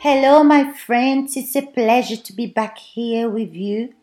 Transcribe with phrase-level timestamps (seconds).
[0.00, 1.38] Hello, my friends.
[1.38, 3.94] It's a pleasure to be back here with you.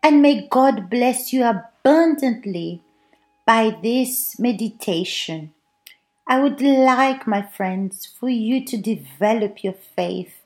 [0.00, 2.80] And may God bless you abundantly
[3.44, 5.52] by this meditation.
[6.28, 10.40] I would like, my friends, for you to develop your faith,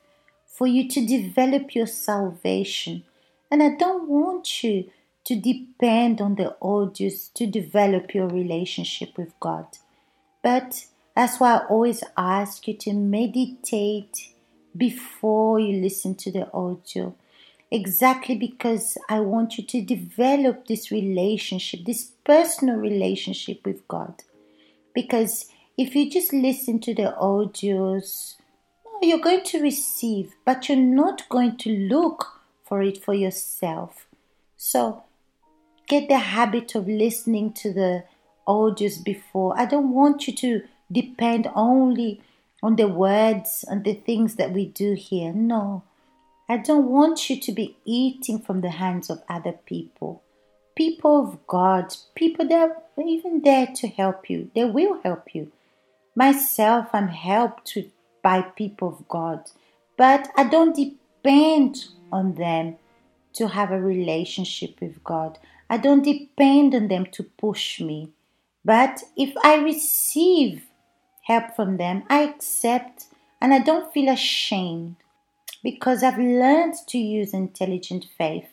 [0.47, 3.03] for you to develop your salvation.
[3.51, 4.89] And I don't want you
[5.25, 9.77] to depend on the audios to develop your relationship with God.
[10.41, 14.33] But that's why I always ask you to meditate
[14.77, 17.15] before you listen to the audio.
[17.69, 24.23] Exactly because I want you to develop this relationship, this personal relationship with God.
[24.93, 28.35] Because if you just listen to the audios,
[29.01, 34.07] you're going to receive, but you're not going to look for it for yourself.
[34.55, 35.03] So
[35.87, 38.05] get the habit of listening to the
[38.47, 39.59] audios before.
[39.59, 42.21] I don't want you to depend only
[42.61, 45.31] on the words and the things that we do here.
[45.33, 45.83] No,
[46.49, 50.23] I don't want you to be eating from the hands of other people.
[50.75, 55.51] People of God, people that are even there to help you, they will help you.
[56.15, 57.77] Myself, I'm helped
[58.23, 59.49] by people of God,
[59.97, 62.77] but I don't depend on them
[63.33, 65.37] to have a relationship with God.
[65.69, 68.09] I don't depend on them to push me.
[68.63, 70.66] But if I receive
[71.27, 73.07] help from them, I accept
[73.41, 74.95] and I don't feel ashamed
[75.61, 78.47] because I've learned to use intelligent faith.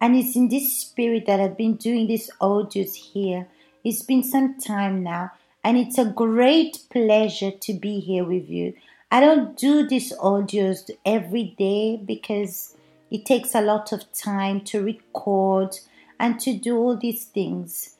[0.00, 3.46] And it's in this spirit that I've been doing these audios here.
[3.84, 8.74] It's been some time now, and it's a great pleasure to be here with you.
[9.10, 12.76] I don't do these audios every day because
[13.10, 15.76] it takes a lot of time to record
[16.18, 17.93] and to do all these things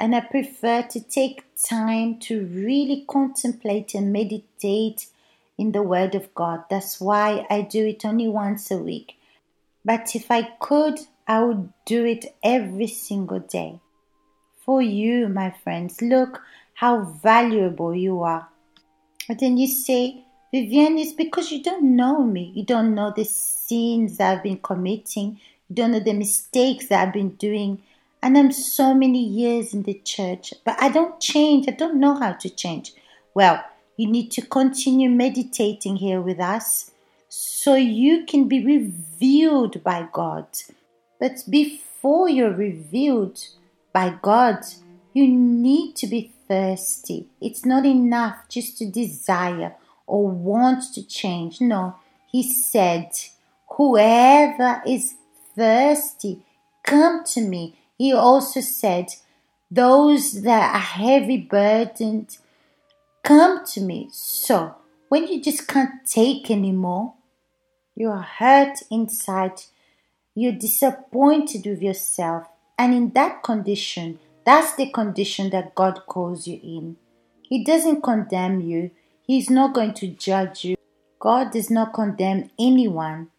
[0.00, 5.06] and I prefer to take time to really contemplate and meditate
[5.58, 6.64] in the Word of God.
[6.70, 9.16] That's why I do it only once a week.
[9.84, 13.80] But if I could, I would do it every single day.
[14.64, 16.40] For you, my friends, look
[16.74, 18.48] how valuable you are.
[19.28, 22.52] And then you say, Vivienne, it's because you don't know me.
[22.54, 25.40] You don't know the sins I've been committing.
[25.68, 27.82] You don't know the mistakes I've been doing
[28.22, 31.66] and I'm so many years in the church, but I don't change.
[31.68, 32.92] I don't know how to change.
[33.34, 33.62] Well,
[33.96, 36.92] you need to continue meditating here with us
[37.28, 40.46] so you can be revealed by God.
[41.18, 43.44] But before you're revealed
[43.92, 44.64] by God,
[45.12, 47.26] you need to be thirsty.
[47.40, 49.74] It's not enough just to desire
[50.06, 51.60] or want to change.
[51.60, 51.96] No,
[52.30, 53.10] He said,
[53.76, 55.14] Whoever is
[55.56, 56.42] thirsty,
[56.82, 59.14] come to me he also said,
[59.70, 62.36] Those that are heavy burdened,
[63.22, 64.08] come to me.
[64.10, 64.74] So,
[65.08, 67.14] when you just can't take anymore,
[67.94, 69.62] you're hurt inside,
[70.34, 76.58] you're disappointed with yourself, and in that condition, that's the condition that God calls you
[76.60, 76.96] in.
[77.48, 78.90] He doesn't condemn you,
[79.24, 80.76] He's not going to judge you.
[81.20, 83.30] God does not condemn anyone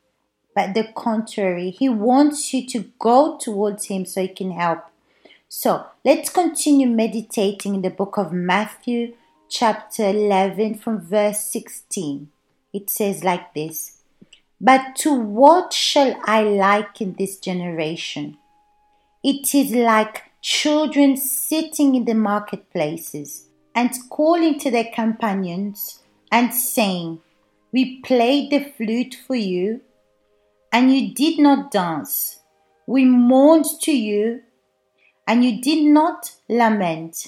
[0.56, 1.72] but the contrary.
[1.72, 4.84] He wants you to go towards Him so He can help.
[5.50, 9.14] So let's continue meditating in the book of Matthew,
[9.50, 12.30] chapter 11, from verse 16.
[12.74, 14.00] It says like this
[14.60, 18.38] But to what shall I liken this generation?
[19.24, 26.00] It is like children sitting in the marketplaces and calling to their companions
[26.32, 27.22] and saying,
[27.72, 29.82] We played the flute for you
[30.74, 32.40] and you did not dance.
[32.88, 34.42] We mourned to you,
[35.28, 37.28] and you did not lament.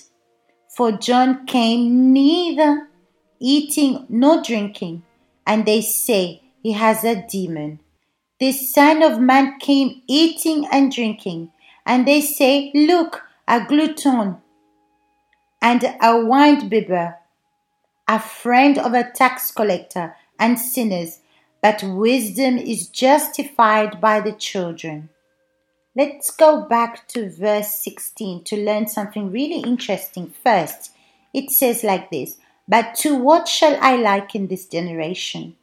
[0.76, 2.90] For John came neither
[3.40, 5.04] eating nor drinking,
[5.46, 7.80] and they say he has a demon.
[8.40, 11.52] The Son of Man came eating and drinking,
[11.86, 14.38] and they say, Look, a glutton
[15.62, 17.16] and a winebibber,
[18.08, 21.20] a friend of a tax collector and sinners
[21.62, 25.10] that wisdom is justified by the children.
[25.96, 30.92] Let's go back to verse 16 to learn something really interesting first.
[31.34, 32.38] It says like this
[32.68, 35.56] But to what shall I liken this generation?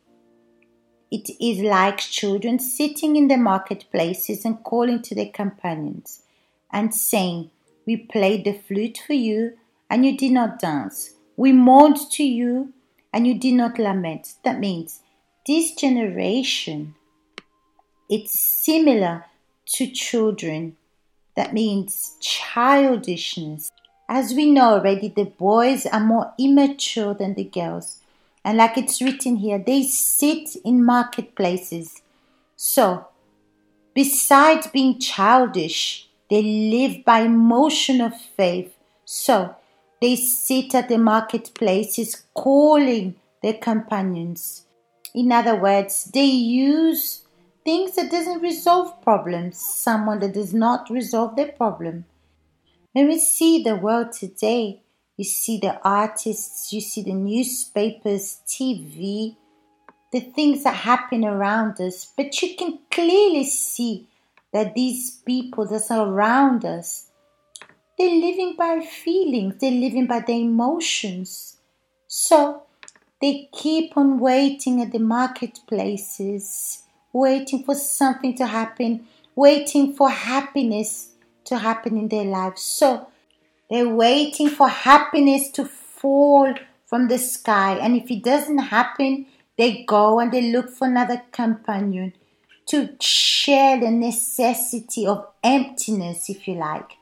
[1.10, 6.22] It is like children sitting in the marketplaces and calling to their companions
[6.72, 7.50] and saying,
[7.86, 9.58] We played the flute for you,
[9.90, 11.10] and you did not dance.
[11.36, 12.72] We mourned to you,
[13.12, 14.36] and you did not lament.
[14.42, 15.00] That means
[15.46, 16.94] this generation,
[18.08, 19.24] it's similar
[19.66, 20.76] to children.
[21.34, 23.72] That means childishness.
[24.08, 28.00] As we know already, the boys are more immature than the girls.
[28.44, 32.02] And like it's written here, they sit in marketplaces.
[32.56, 33.06] So,
[33.94, 38.74] besides being childish, they live by motion of faith.
[39.04, 39.56] So,
[40.00, 44.66] they sit at the marketplaces calling their companions.
[45.14, 47.22] In other words, they use
[47.64, 52.04] things that doesn't resolve problems, someone that does not resolve their problem.
[52.92, 54.82] When we see the world today,
[55.16, 59.36] you see the artists, you see the newspapers, TV,
[60.12, 64.08] the things that happen around us, but you can clearly see
[64.52, 67.10] that these people that are around us
[67.98, 71.58] they're living by feelings, they're living by their emotions.
[72.08, 72.64] So
[73.22, 76.82] they keep on waiting at the marketplaces,
[77.12, 81.12] waiting for something to happen, waiting for happiness
[81.44, 82.62] to happen in their lives.
[82.62, 83.06] So
[83.70, 86.52] they're waiting for happiness to fall
[86.84, 87.78] from the sky.
[87.78, 89.26] And if it doesn't happen,
[89.56, 92.14] they go and they look for another companion
[92.66, 96.96] to share the necessity of emptiness, if you like.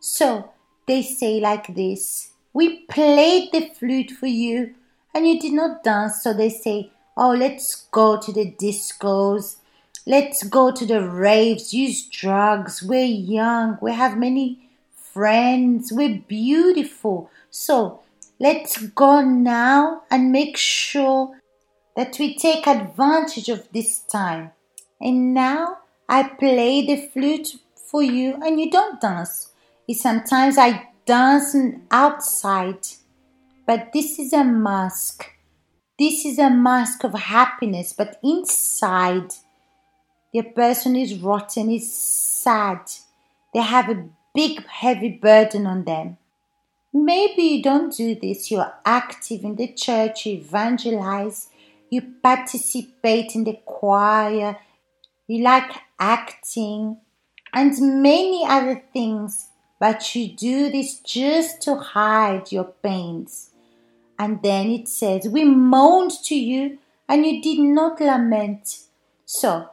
[0.00, 0.52] So
[0.86, 4.74] they say like this We played the flute for you
[5.16, 6.22] and you did not dance.
[6.22, 9.56] So they say, Oh, let's go to the discos.
[10.06, 12.82] Let's go to the raves, use drugs.
[12.82, 13.78] We're young.
[13.80, 15.90] We have many friends.
[15.92, 17.30] We're beautiful.
[17.50, 18.00] So
[18.38, 21.40] let's go now and make sure
[21.96, 24.52] that we take advantage of this time.
[25.00, 25.78] And now
[26.08, 29.50] I play the flute for you and you don't dance
[29.94, 31.56] sometimes I dance
[31.90, 32.86] outside,
[33.66, 35.32] but this is a mask.
[35.98, 39.32] This is a mask of happiness, but inside,
[40.32, 42.80] the person is rotten, is sad.
[43.52, 46.18] They have a big, heavy burden on them.
[46.92, 48.50] Maybe you don't do this.
[48.50, 51.48] You're active in the church, you evangelize,
[51.90, 54.58] you participate in the choir,
[55.26, 56.98] you like acting,
[57.52, 59.48] and many other things
[59.78, 63.50] but you do this just to hide your pains.
[64.18, 66.78] And then it says, We moaned to you,
[67.08, 68.78] and you did not lament.
[69.24, 69.68] So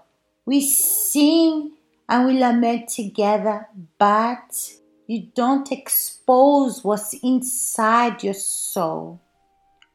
[0.45, 1.71] we sing
[2.09, 3.67] and we lament together,
[3.97, 4.73] but
[5.07, 9.19] you don't expose what's inside your soul.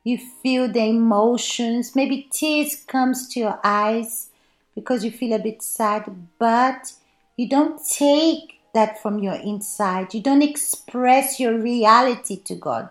[0.05, 4.29] You feel the emotions, maybe tears comes to your eyes
[4.75, 6.05] because you feel a bit sad,
[6.39, 6.93] but
[7.37, 10.15] you don't take that from your inside.
[10.15, 12.91] You don't express your reality to God.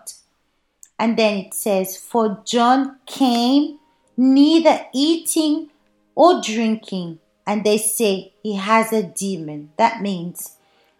[0.98, 3.78] And then it says, For John came
[4.16, 5.70] neither eating
[6.14, 7.20] or drinking.
[7.46, 9.70] And they say he has a demon.
[9.76, 10.56] That means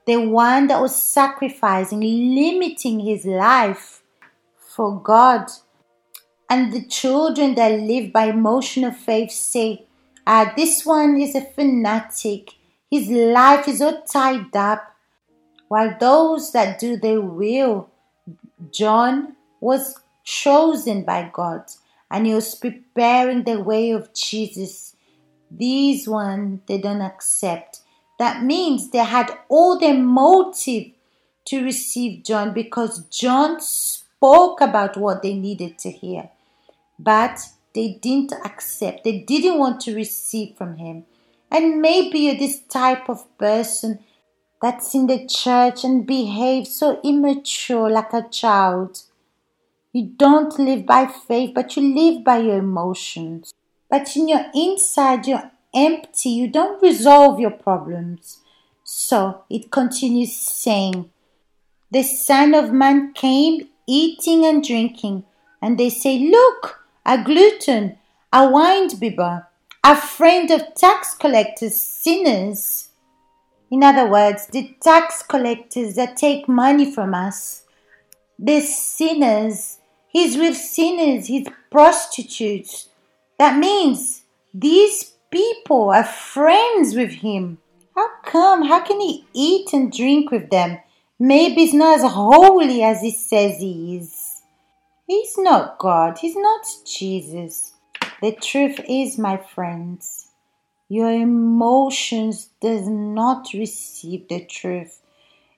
[0.07, 4.03] the one that was sacrificing, limiting his life
[4.57, 5.51] for God.
[6.49, 9.85] And the children that live by motion of faith say,
[10.27, 12.55] ah, this one is a fanatic.
[12.91, 14.97] His life is all tied up,
[15.69, 17.91] while those that do their will,
[18.73, 21.65] John was chosen by God
[22.11, 24.97] and he was preparing the way of Jesus.
[25.51, 27.81] These ones they don't accept.
[28.19, 30.93] That means they had all the motive
[31.47, 36.31] to receive John because John spoke about what they needed to hear.
[36.99, 37.41] But
[37.75, 41.05] they didn't accept, they didn't want to receive from him.
[41.51, 44.01] And maybe you're this type of person
[44.61, 49.03] that's in the church and behaves so immature like a child.
[49.93, 53.55] You don't live by faith, but you live by your emotions.
[53.91, 56.31] But in your inside, you're empty.
[56.31, 58.41] You don't resolve your problems.
[58.85, 61.11] So it continues saying,
[61.91, 65.25] The Son of Man came eating and drinking,
[65.63, 67.99] and they say, Look, a glutton,
[68.33, 69.47] a wine bibber,
[69.83, 72.91] a friend of tax collectors, sinners.
[73.71, 77.65] In other words, the tax collectors that take money from us,
[78.39, 79.79] the sinners,
[80.09, 82.89] he's with sinners, he's prostitutes.
[83.39, 84.23] That means
[84.55, 87.59] these people are friends with him.
[87.95, 88.67] How come?
[88.67, 90.79] How can he eat and drink with them?
[91.19, 94.43] Maybe he's not as holy as he says he is.
[95.07, 96.19] He's not God.
[96.19, 97.73] He's not Jesus.
[98.21, 100.29] The truth is, my friends,
[100.89, 105.01] your emotions does not receive the truth.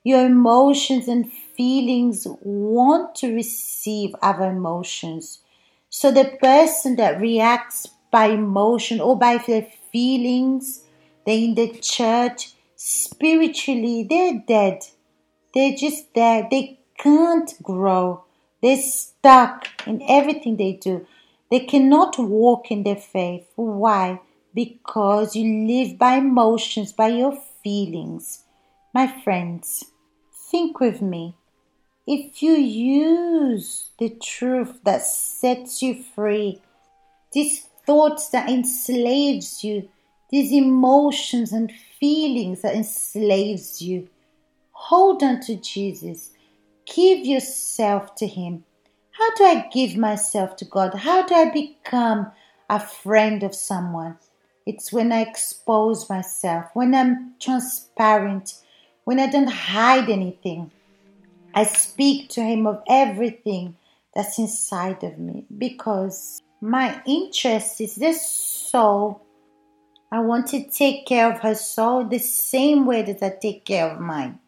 [0.03, 5.40] Your emotions and feelings want to receive our emotions.
[5.90, 10.85] So the person that reacts by emotion or by their feelings,
[11.26, 14.79] they're in the church, spiritually, they're dead.
[15.52, 16.49] They're just there.
[16.50, 18.25] They can't grow.
[18.62, 21.07] They're stuck in everything they do
[21.50, 23.47] They cannot walk in their faith.
[23.57, 24.21] Why?
[24.55, 28.45] Because you live by emotions, by your feelings.
[28.95, 29.85] My friends,
[30.50, 31.37] think with me.
[32.12, 36.61] If you use the truth that sets you free,
[37.33, 39.88] these thoughts that enslaves you,
[40.29, 44.09] these emotions and feelings that enslaves you,
[44.73, 46.33] hold on to Jesus.
[46.85, 48.64] Give yourself to Him.
[49.12, 50.95] How do I give myself to God?
[50.95, 52.33] How do I become
[52.69, 54.19] a friend of someone?
[54.67, 58.55] It's when I expose myself, when I'm transparent,
[59.05, 60.73] when I don't hide anything.
[61.54, 63.76] I speak to Him of everything
[64.14, 69.23] that's inside of me because my interest is this soul.
[70.12, 73.88] I want to take care of her soul the same way that I take care
[73.88, 74.38] of mine.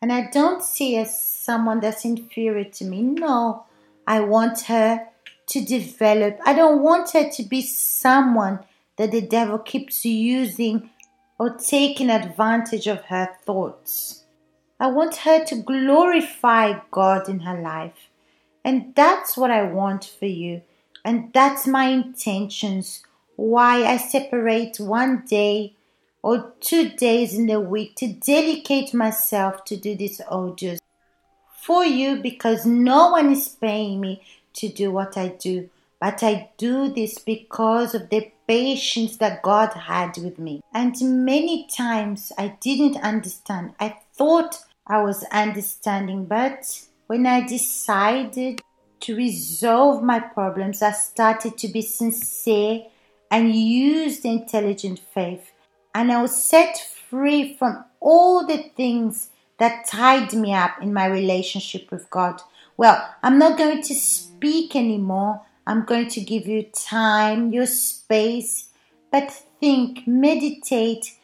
[0.00, 3.02] And I don't see as someone that's inferior to me.
[3.02, 3.64] No,
[4.06, 5.08] I want her
[5.46, 6.38] to develop.
[6.44, 8.60] I don't want her to be someone
[8.96, 10.90] that the devil keeps using
[11.38, 14.23] or taking advantage of her thoughts.
[14.80, 18.10] I want her to glorify God in her life.
[18.64, 20.62] And that's what I want for you.
[21.04, 23.02] And that's my intentions.
[23.36, 25.74] Why I separate one day
[26.22, 30.78] or two days in the week to dedicate myself to do these audios
[31.64, 34.22] for you because no one is paying me
[34.54, 35.68] to do what I do.
[36.00, 40.60] But I do this because of the patience that God had with me.
[40.72, 43.74] And many times I didn't understand.
[43.80, 48.60] I thought I was understanding, but when I decided
[49.00, 52.82] to resolve my problems, I started to be sincere
[53.30, 55.52] and use the intelligent faith.
[55.94, 56.78] And I was set
[57.08, 62.40] free from all the things that tied me up in my relationship with God.
[62.76, 65.42] Well, I'm not going to speak anymore.
[65.66, 68.68] I'm going to give you time, your space,
[69.10, 69.30] but
[69.60, 71.16] think, meditate.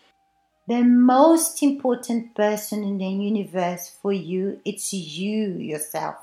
[0.70, 6.14] The most important person in the universe for you, it's you yourself.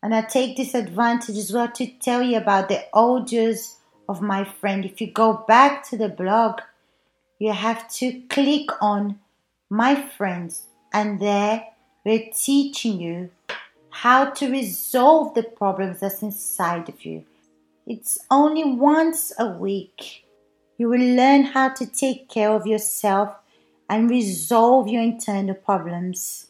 [0.00, 4.44] And I take this advantage as well to tell you about the audios of my
[4.44, 4.84] friend.
[4.84, 6.60] If you go back to the blog,
[7.40, 9.18] you have to click on
[9.68, 11.64] my friends, and there
[12.04, 13.30] we're teaching you
[13.90, 17.24] how to resolve the problems that's inside of you.
[17.88, 20.24] It's only once a week.
[20.78, 23.34] You will learn how to take care of yourself
[23.92, 26.46] and resolve your internal problems.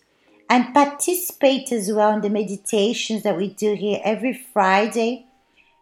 [0.48, 5.26] And participate as well in the meditations that we do here every Friday.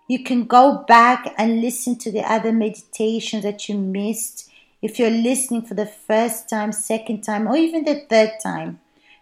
[0.09, 4.51] You can go back and listen to the other meditations that you missed.
[4.81, 8.81] If you're listening for the first time, second time, or even the third time,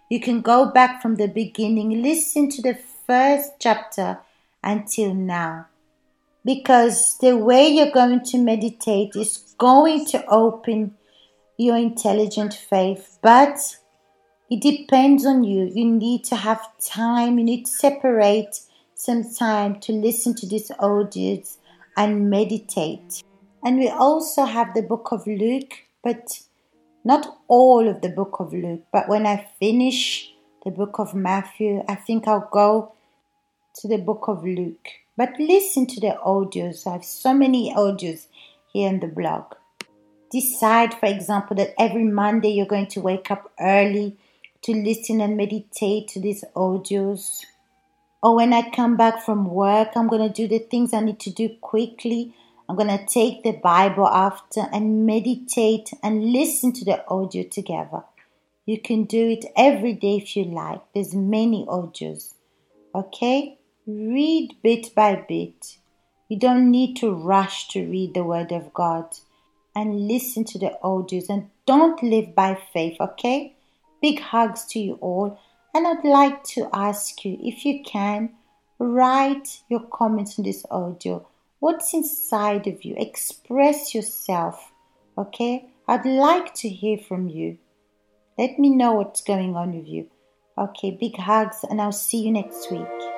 [0.08, 4.18] you can go back from the beginning, listen to the first chapter
[4.62, 5.66] until now
[6.44, 10.94] because the way you're going to meditate is going to open
[11.58, 13.58] your intelligent faith, but
[14.48, 15.70] it depends on you.
[15.74, 18.60] You need to have time, you need to separate
[18.94, 21.58] some time to listen to these audios
[21.96, 23.22] and meditate.
[23.64, 26.40] And we also have the book of Luke, but
[27.04, 28.84] not all of the book of Luke.
[28.92, 30.32] But when I finish
[30.64, 32.92] the book of Matthew, I think I'll go
[33.76, 34.88] to the book of Luke.
[35.16, 36.86] But listen to the audios.
[36.86, 38.26] I have so many audios
[38.72, 39.54] here in the blog.
[40.30, 44.16] Decide, for example, that every Monday you're going to wake up early
[44.62, 47.44] to listen and meditate to these audios.
[48.22, 51.20] Or when I come back from work, I'm going to do the things I need
[51.20, 52.34] to do quickly.
[52.68, 58.02] I'm going to take the Bible after and meditate and listen to the audio together.
[58.66, 60.82] You can do it every day if you like.
[60.92, 62.34] There's many audios.
[62.94, 63.58] Okay?
[63.86, 65.78] Read bit by bit.
[66.28, 69.06] You don't need to rush to read the Word of God
[69.78, 73.54] and listen to the audios and don't live by faith, okay?
[74.02, 75.38] Big hugs to you all.
[75.72, 78.30] And I'd like to ask you if you can
[78.80, 81.26] write your comments on this audio.
[81.60, 82.94] What's inside of you?
[82.96, 84.72] Express yourself,
[85.16, 85.70] okay?
[85.86, 87.58] I'd like to hear from you.
[88.36, 90.10] Let me know what's going on with you.
[90.56, 93.17] Okay, big hugs, and I'll see you next week.